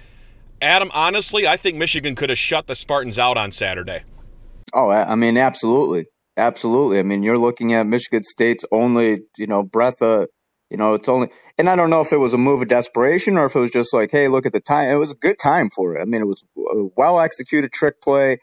[0.61, 4.03] Adam, honestly, I think Michigan could have shut the Spartans out on Saturday.
[4.73, 6.05] Oh, I mean, absolutely.
[6.35, 6.99] Absolutely.
[6.99, 10.27] I mean, you're looking at Michigan State's only, you know, breath of,
[10.69, 13.37] you know, it's only, and I don't know if it was a move of desperation
[13.37, 14.89] or if it was just like, hey, look at the time.
[14.89, 16.01] It was a good time for it.
[16.01, 18.37] I mean, it was a well executed trick play.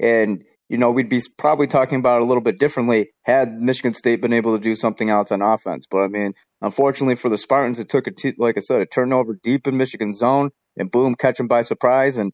[0.00, 0.42] And,
[0.74, 4.20] you know, we'd be probably talking about it a little bit differently had Michigan State
[4.20, 5.86] been able to do something else on offense.
[5.88, 6.32] But I mean,
[6.62, 9.76] unfortunately for the Spartans, it took a t- like I said, a turnover deep in
[9.76, 12.32] Michigan zone, and boom, catch them by surprise, and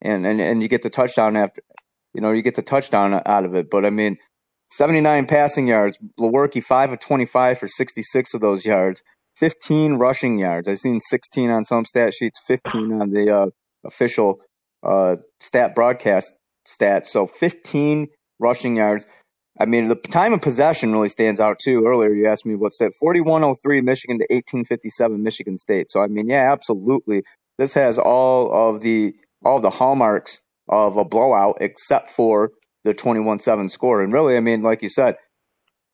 [0.00, 1.60] and and and you get the touchdown after,
[2.14, 3.68] you know, you get the touchdown out of it.
[3.70, 4.16] But I mean,
[4.70, 5.98] 79 passing yards.
[6.18, 9.02] Lewerke, 5 of 25 for 66 of those yards.
[9.36, 10.66] 15 rushing yards.
[10.66, 13.46] I've seen 16 on some stat sheets, 15 on the uh,
[13.84, 14.40] official
[14.82, 16.32] uh, stat broadcast
[16.66, 17.06] stats.
[17.06, 19.06] So 15 rushing yards.
[19.60, 21.84] I mean, the time of possession really stands out too.
[21.86, 25.90] Earlier, you asked me what's that 4103 Michigan to 1857 Michigan State.
[25.90, 27.22] So, I mean, yeah, absolutely.
[27.58, 32.52] This has all of the all the hallmarks of a blowout, except for
[32.84, 34.02] the 21-7 score.
[34.02, 35.16] And really, I mean, like you said,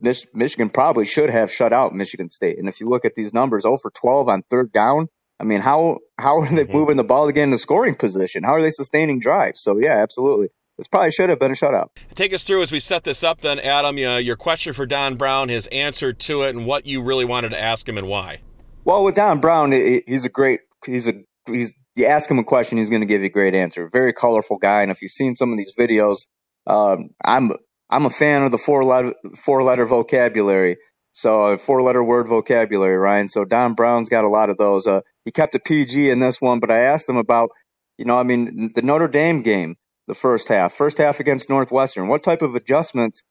[0.01, 2.59] Mich- Michigan probably should have shut out Michigan State.
[2.59, 5.09] And if you look at these numbers, 0 for 12 on third down.
[5.41, 6.73] I mean, how how are they mm-hmm.
[6.73, 8.43] moving the ball again in the scoring position?
[8.43, 9.63] How are they sustaining drives?
[9.63, 10.49] So yeah, absolutely.
[10.79, 11.89] This probably should have been a shutout.
[12.15, 13.97] Take us through as we set this up, then, Adam.
[13.97, 17.51] Uh, your question for Don Brown, his answer to it, and what you really wanted
[17.51, 18.41] to ask him and why.
[18.85, 20.61] Well, with Don Brown, he's a great.
[20.87, 21.15] He's a
[21.47, 21.75] he's.
[21.97, 23.91] You ask him a question, he's going to give you a great answer.
[23.93, 26.27] Very colorful guy, and if you've seen some of these videos,
[26.69, 27.51] um, I'm
[27.91, 30.77] I'm a fan of the four letter four letter vocabulary.
[31.11, 33.29] So a four letter word vocabulary, Ryan.
[33.29, 34.87] So Don Brown's got a lot of those.
[34.87, 37.51] Uh, he kept a PG in this one, but I asked him about,
[37.97, 39.77] you know, I mean, the Notre Dame game,
[40.09, 42.09] the first half, first half against Northwestern.
[42.09, 43.23] What type of adjustments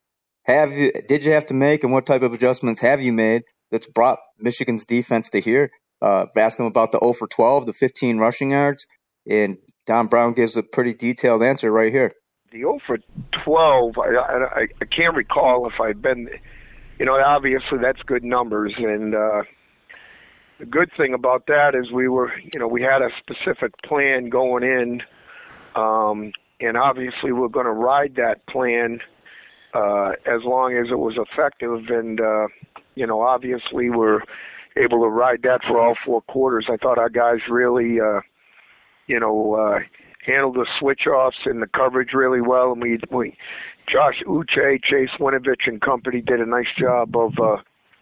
[0.46, 3.44] have you did you have to make, and what type of adjustments have you made
[3.70, 5.70] that's brought Michigan's defense to here?
[6.02, 8.86] Uh, ask him about the 0 for 12, the 15 rushing yards,
[9.28, 12.14] and Don Brown gives a pretty detailed answer right here
[12.52, 12.98] the 0 for
[13.44, 16.30] 12, I, I, I can't recall if I've been,
[17.00, 18.74] you know, obviously that's good numbers.
[18.78, 19.44] And uh,
[20.60, 24.30] the good thing about that is we were, you know, we had a specific plan
[24.30, 25.02] going in.
[25.76, 29.00] Um, and obviously we're going to ride that plan
[29.74, 31.86] uh, as long as it was effective.
[31.90, 32.48] And, uh,
[32.96, 34.22] you know, obviously we're
[34.76, 36.68] able to ride that for all four quarters.
[36.70, 38.22] I thought our guys really, uh,
[39.08, 39.80] you know, uh,
[40.26, 42.74] handled the switch offs and the coverage really well.
[42.74, 43.38] And we, we
[43.88, 47.58] Josh Uche, Chase Winovich, and company did a nice job of, uh,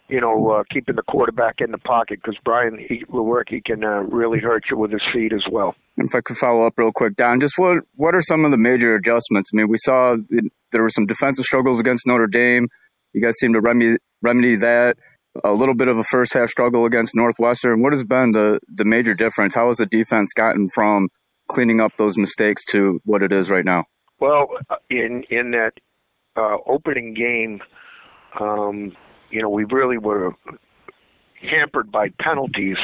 [0.08, 3.84] you know, uh, keeping the quarterback in the pocket because Brian he, work he can
[3.84, 5.76] uh, really hurt you with his feet as well.
[5.98, 8.58] If I could follow up real quick, Don, just what what are some of the
[8.58, 9.50] major adjustments?
[9.54, 10.18] I mean, we saw
[10.72, 12.68] there were some defensive struggles against Notre Dame.
[13.14, 14.98] You guys seem to remedy remedy that.
[15.44, 17.82] A little bit of a first half struggle against Northwestern.
[17.82, 19.56] What has been the the major difference?
[19.56, 21.10] How has the defense gotten from
[21.50, 23.86] cleaning up those mistakes to what it is right now?
[24.20, 24.48] Well,
[24.90, 25.74] in in that
[26.38, 27.62] uh, opening game,
[28.40, 28.96] um,
[29.36, 30.34] you know, we really were
[31.42, 32.78] hampered by penalties,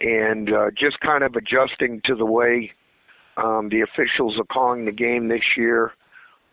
[0.00, 2.72] and uh, just kind of adjusting to the way
[3.36, 5.92] um, the officials are calling the game this year,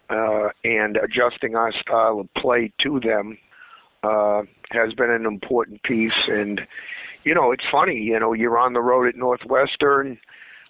[0.09, 3.37] uh, and adjusting our style of play to them
[4.03, 6.27] uh, has been an important piece.
[6.27, 6.61] And
[7.23, 7.97] you know, it's funny.
[7.97, 10.19] You know, you're on the road at Northwestern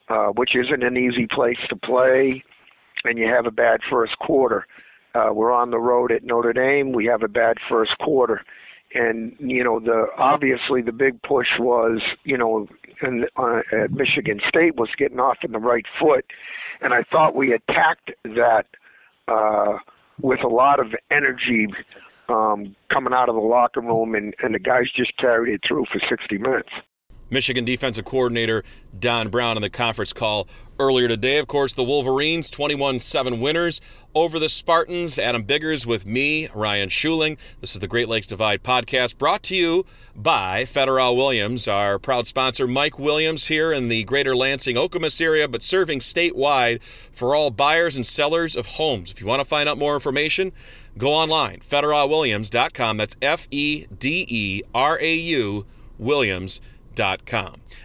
[0.09, 2.43] uh, which isn't an easy place to play,
[3.03, 4.67] and you have a bad first quarter.
[5.15, 6.91] Uh, we're on the road at Notre Dame.
[6.91, 8.43] We have a bad first quarter,
[8.93, 12.67] and you know the obviously the big push was you know
[13.01, 16.25] in, uh, at Michigan State was getting off in the right foot,
[16.81, 18.65] and I thought we attacked that
[19.29, 19.77] uh,
[20.21, 21.67] with a lot of energy
[22.27, 25.85] um, coming out of the locker room, and, and the guys just carried it through
[25.91, 26.69] for 60 minutes.
[27.35, 28.63] Michigan defensive coordinator
[28.97, 30.47] Don Brown in the conference call
[30.79, 31.37] earlier today.
[31.37, 33.81] Of course, the Wolverines 21 7 winners
[34.15, 35.19] over the Spartans.
[35.19, 37.37] Adam Biggers with me, Ryan Schuling.
[37.59, 42.25] This is the Great Lakes Divide podcast brought to you by Federau Williams, our proud
[42.25, 42.67] sponsor.
[42.67, 47.97] Mike Williams here in the greater Lansing Okemos area, but serving statewide for all buyers
[47.97, 49.11] and sellers of homes.
[49.11, 50.53] If you want to find out more information,
[50.97, 52.95] go online, federauwilliams.com.
[52.95, 55.65] That's F E D E R A U
[55.99, 56.74] Williams.com.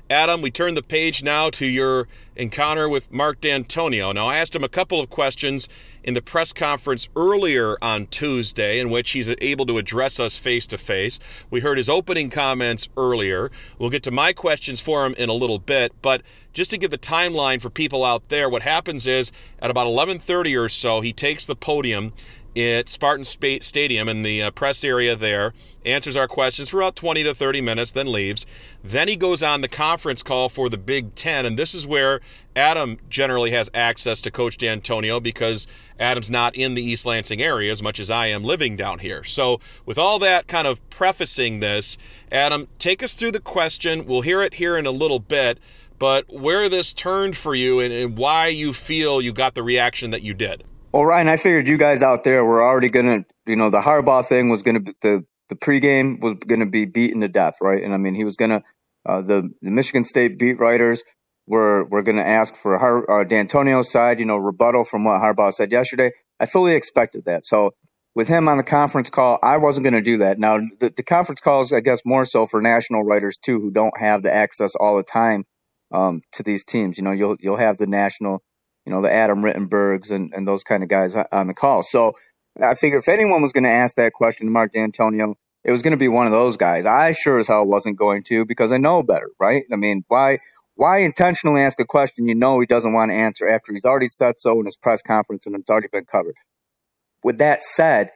[0.08, 4.14] Adam, we turn the page now to your encounter with Mark Dantonio.
[4.14, 5.68] Now, I asked him a couple of questions
[6.02, 10.66] in the press conference earlier on Tuesday, in which he's able to address us face
[10.68, 11.18] to face.
[11.50, 13.50] We heard his opening comments earlier.
[13.78, 16.90] We'll get to my questions for him in a little bit, but just to give
[16.90, 21.12] the timeline for people out there, what happens is at about 11:30 or so, he
[21.12, 22.12] takes the podium
[22.56, 25.52] at Spartan Stadium in the uh, press area there,
[25.84, 28.44] answers our questions for about 20 to 30 minutes, then leaves.
[28.82, 32.20] Then he goes on the conference call for the Big Ten, and this is where
[32.56, 35.66] Adam generally has access to Coach Dantonio because
[35.98, 39.22] Adam's not in the East Lansing area as much as I am living down here.
[39.22, 41.96] So, with all that kind of prefacing this,
[42.32, 44.06] Adam, take us through the question.
[44.06, 45.58] We'll hear it here in a little bit,
[45.98, 50.10] but where this turned for you and, and why you feel you got the reaction
[50.10, 50.64] that you did.
[50.92, 54.26] Well, Ryan, I figured you guys out there were already gonna, you know, the Harbaugh
[54.26, 57.82] thing was gonna be the the pregame was gonna be beaten to death, right?
[57.82, 58.62] And I mean, he was gonna
[59.06, 61.02] uh, the the Michigan State beat writers
[61.46, 65.52] were were gonna ask for Har, uh, Dantonio's side, you know, rebuttal from what Harbaugh
[65.52, 66.12] said yesterday.
[66.40, 67.46] I fully expected that.
[67.46, 67.72] So
[68.14, 70.38] with him on the conference call, I wasn't going to do that.
[70.38, 73.96] Now, the, the conference calls, I guess, more so for national writers too, who don't
[73.98, 75.44] have the access all the time
[75.92, 76.98] um, to these teams.
[76.98, 78.42] You know, you'll you'll have the national,
[78.90, 81.84] you know, the Adam Rittenbergs and, and those kind of guys on the call.
[81.84, 82.14] So
[82.60, 85.82] I figure if anyone was going to ask that question to Mark Dantonio, it was
[85.82, 86.86] going to be one of those guys.
[86.86, 89.62] I sure as hell wasn't going to because I know better, right?
[89.72, 90.40] I mean, why
[90.74, 94.08] why intentionally ask a question you know he doesn't want to answer after he's already
[94.08, 96.34] said so in his press conference and it's already been covered?
[97.22, 98.10] With that said,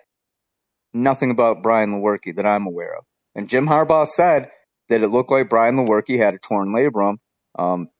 [0.92, 3.04] nothing about Brian Lewerke that I'm aware of.
[3.36, 4.50] And Jim Harbaugh said
[4.88, 7.18] that it looked like Brian Lewerke had a torn labrum.
[7.56, 7.90] Um,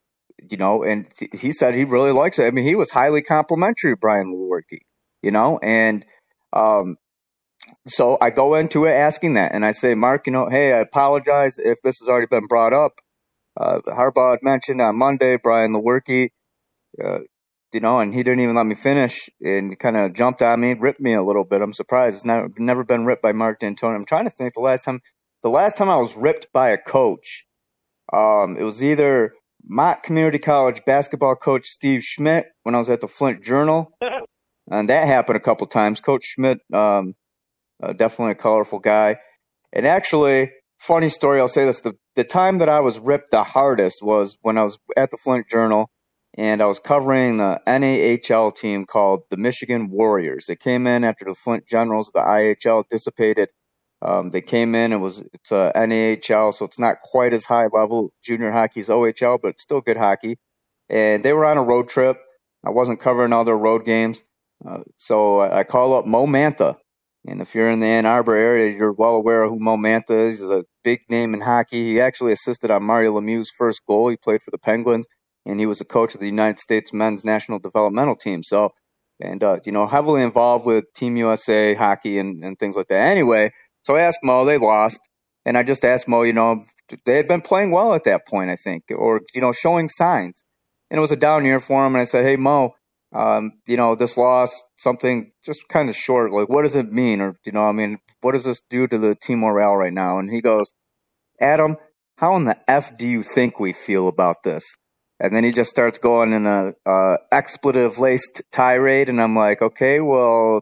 [0.50, 2.46] you know, and he said he really likes it.
[2.46, 4.80] I mean, he was highly complimentary of Brian Lewerke,
[5.22, 6.04] you know, and
[6.52, 6.96] um,
[7.87, 10.78] so I go into it asking that, and I say, Mark, you know, hey, I
[10.78, 13.00] apologize if this has already been brought up.
[13.57, 16.30] Uh, Harbaugh mentioned on Monday Brian Lewerke,
[17.02, 17.20] uh,
[17.72, 20.74] you know, and he didn't even let me finish and kind of jumped on me,
[20.74, 21.61] ripped me a little bit.
[21.61, 22.16] I'm surprised.
[22.16, 23.96] It's never, never been ripped by Mark Dantonio.
[23.96, 25.00] I'm trying to think the last time,
[25.42, 27.46] the last time I was ripped by a coach,
[28.12, 29.35] um, it was either
[29.66, 33.92] Mott Community College basketball coach Steve Schmidt when I was at the Flint Journal.
[34.70, 36.00] and that happened a couple times.
[36.00, 37.14] Coach Schmidt, um,
[37.83, 39.16] uh, definitely a colorful guy.
[39.72, 41.81] And actually, funny story, I'll say this.
[41.81, 45.16] The, the time that I was ripped the hardest was when I was at the
[45.16, 45.90] Flint Journal
[46.37, 50.46] and I was covering the NAHL team called the Michigan Warriors.
[50.46, 53.48] They came in after the Flint Generals, the IHL dissipated.
[54.05, 54.93] Um, they came in.
[54.93, 58.12] It was it's a NAHL, so it's not quite as high level.
[58.23, 60.38] Junior hockey's OHL, but it's still good hockey.
[60.90, 62.19] And they were on a road trip.
[62.64, 64.23] I wasn't covering all their road games,
[64.67, 66.77] uh, so I, I call up Mo Mantha.
[67.27, 70.31] And if you're in the Ann Arbor area, you're well aware of who Mo Mantha
[70.31, 70.40] is.
[70.40, 71.93] He's a big name in hockey.
[71.93, 74.09] He actually assisted on Mario Lemieux's first goal.
[74.09, 75.07] He played for the Penguins
[75.47, 78.43] and he was a coach of the United States men's national developmental team.
[78.43, 78.73] So,
[79.21, 83.11] and, uh, you know, heavily involved with Team USA hockey and, and things like that.
[83.11, 83.53] Anyway,
[83.85, 85.01] so I asked Mo, they lost.
[85.47, 86.64] And I just asked Mo, you know,
[87.05, 90.42] they had been playing well at that point, I think, or, you know, showing signs.
[90.90, 91.94] And it was a down year for him.
[91.94, 92.73] And I said, hey, Mo,
[93.12, 96.33] um, you know, this loss, something just kind of short.
[96.33, 97.20] Like, what does it mean?
[97.20, 100.18] Or, you know, I mean, what does this do to the team morale right now?
[100.18, 100.73] And he goes,
[101.40, 101.77] Adam,
[102.16, 104.64] how in the F do you think we feel about this?
[105.20, 109.62] and then he just starts going in a uh, expletive laced tirade, and I'm like,
[109.62, 110.61] okay, well,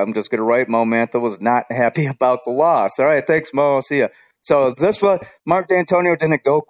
[0.00, 2.98] I'm just gonna write Mo Mantha was not happy about the loss.
[2.98, 3.74] All right, thanks, Mo.
[3.74, 4.08] I'll see you.
[4.40, 6.62] So this was Mark Dantonio didn't go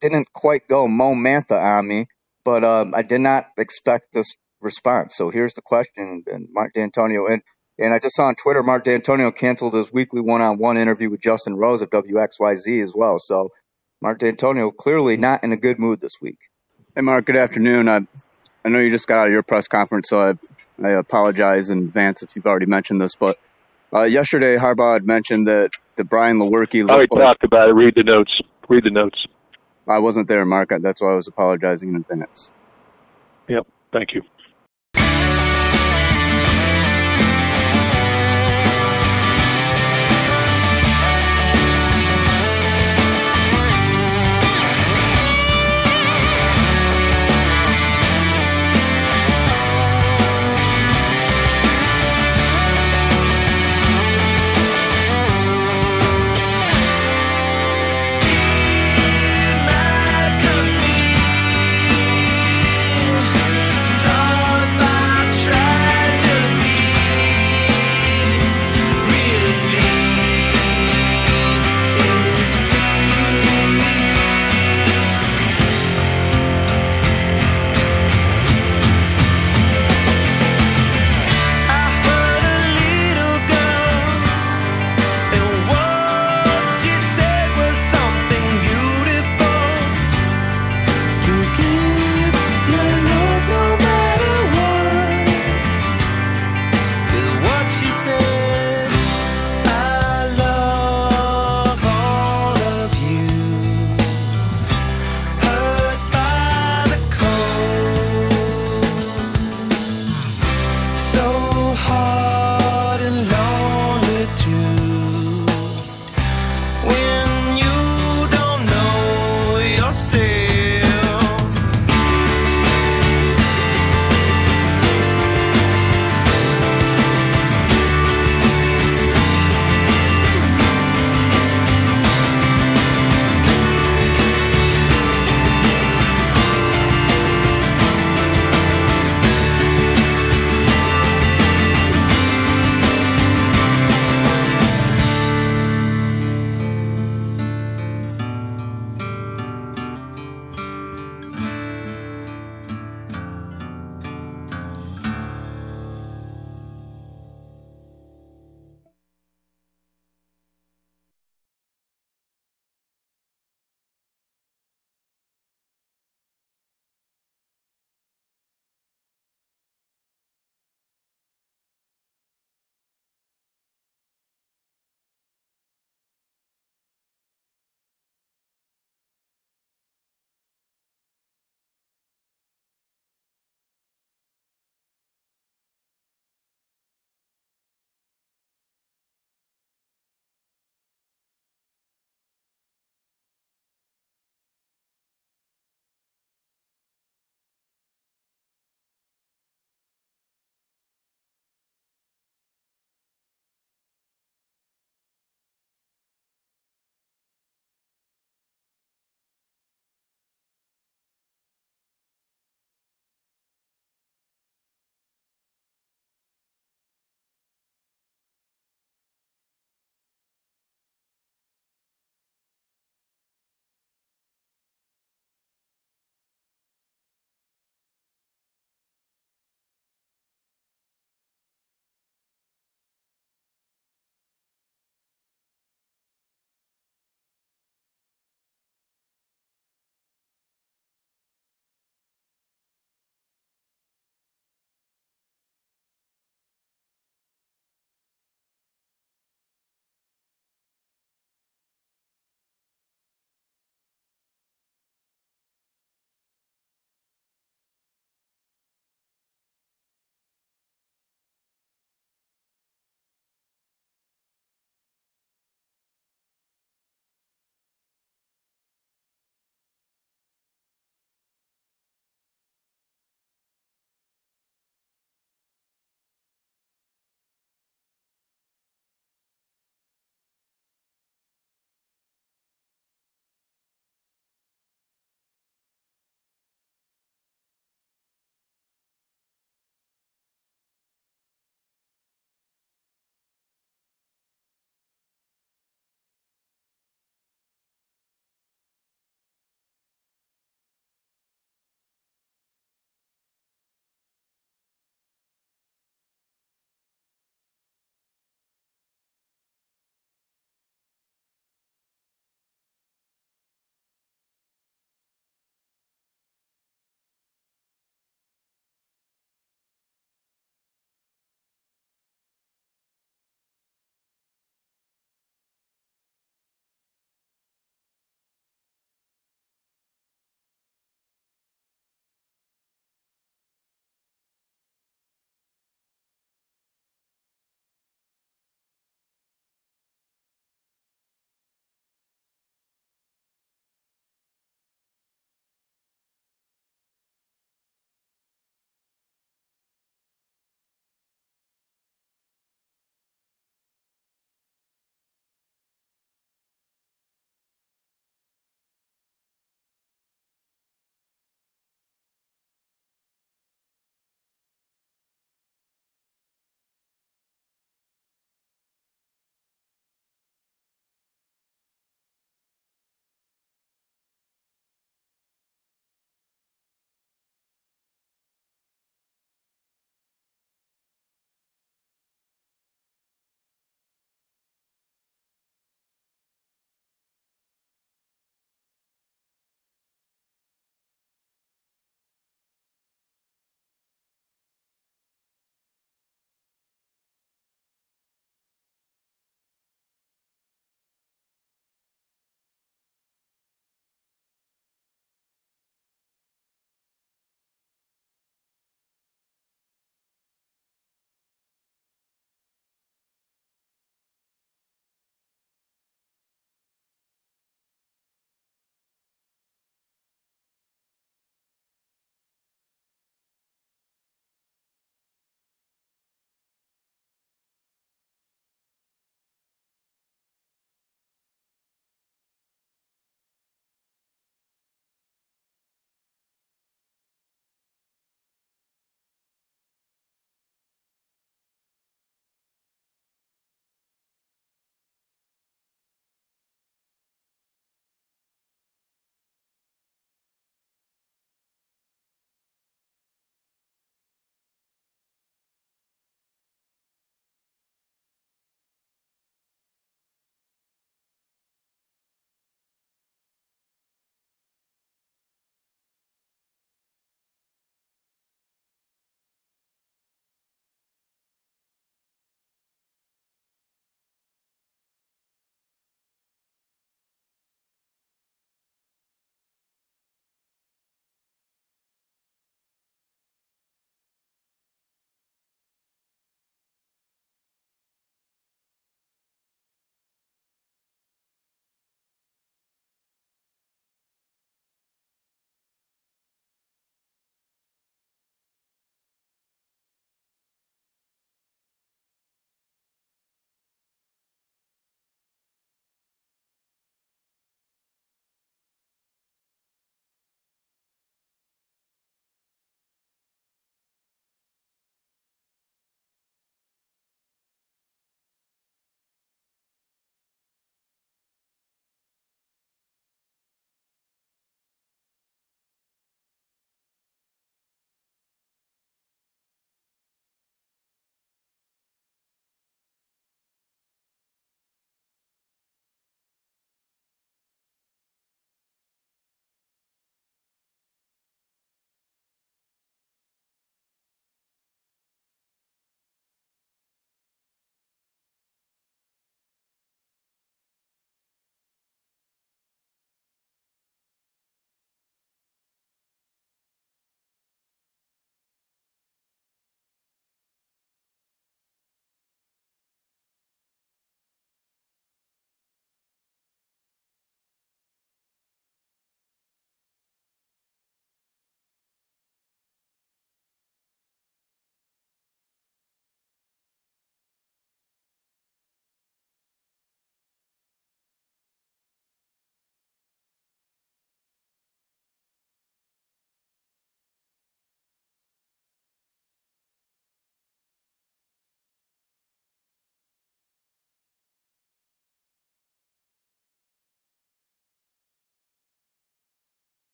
[0.00, 2.06] didn't quite go Mo Mantha on me,
[2.44, 4.26] but um, I did not expect this
[4.60, 5.16] response.
[5.16, 7.42] So here's the question, and Mark Dantonio and.
[7.78, 11.56] And I just saw on Twitter, Mark Dantonio canceled his weekly one-on-one interview with Justin
[11.56, 13.18] Rose of WXYZ as well.
[13.18, 13.48] So
[14.02, 16.38] Mark Dantonio clearly not in a good mood this week.
[16.94, 17.24] Hey, Mark.
[17.24, 17.88] Good afternoon.
[17.88, 18.00] I,
[18.64, 20.34] I know you just got out of your press conference, so I,
[20.86, 23.14] I apologize in advance if you've already mentioned this.
[23.14, 23.36] But
[23.92, 26.88] uh, yesterday, Harbaugh had mentioned that the Brian Lewerke.
[26.88, 27.74] I already talked about it.
[27.74, 28.40] Read the notes.
[28.68, 29.26] Read the notes.
[29.88, 30.70] I wasn't there, Mark.
[30.80, 32.52] That's why I was apologizing in advance.
[33.48, 33.66] Yep.
[33.92, 34.22] Thank you.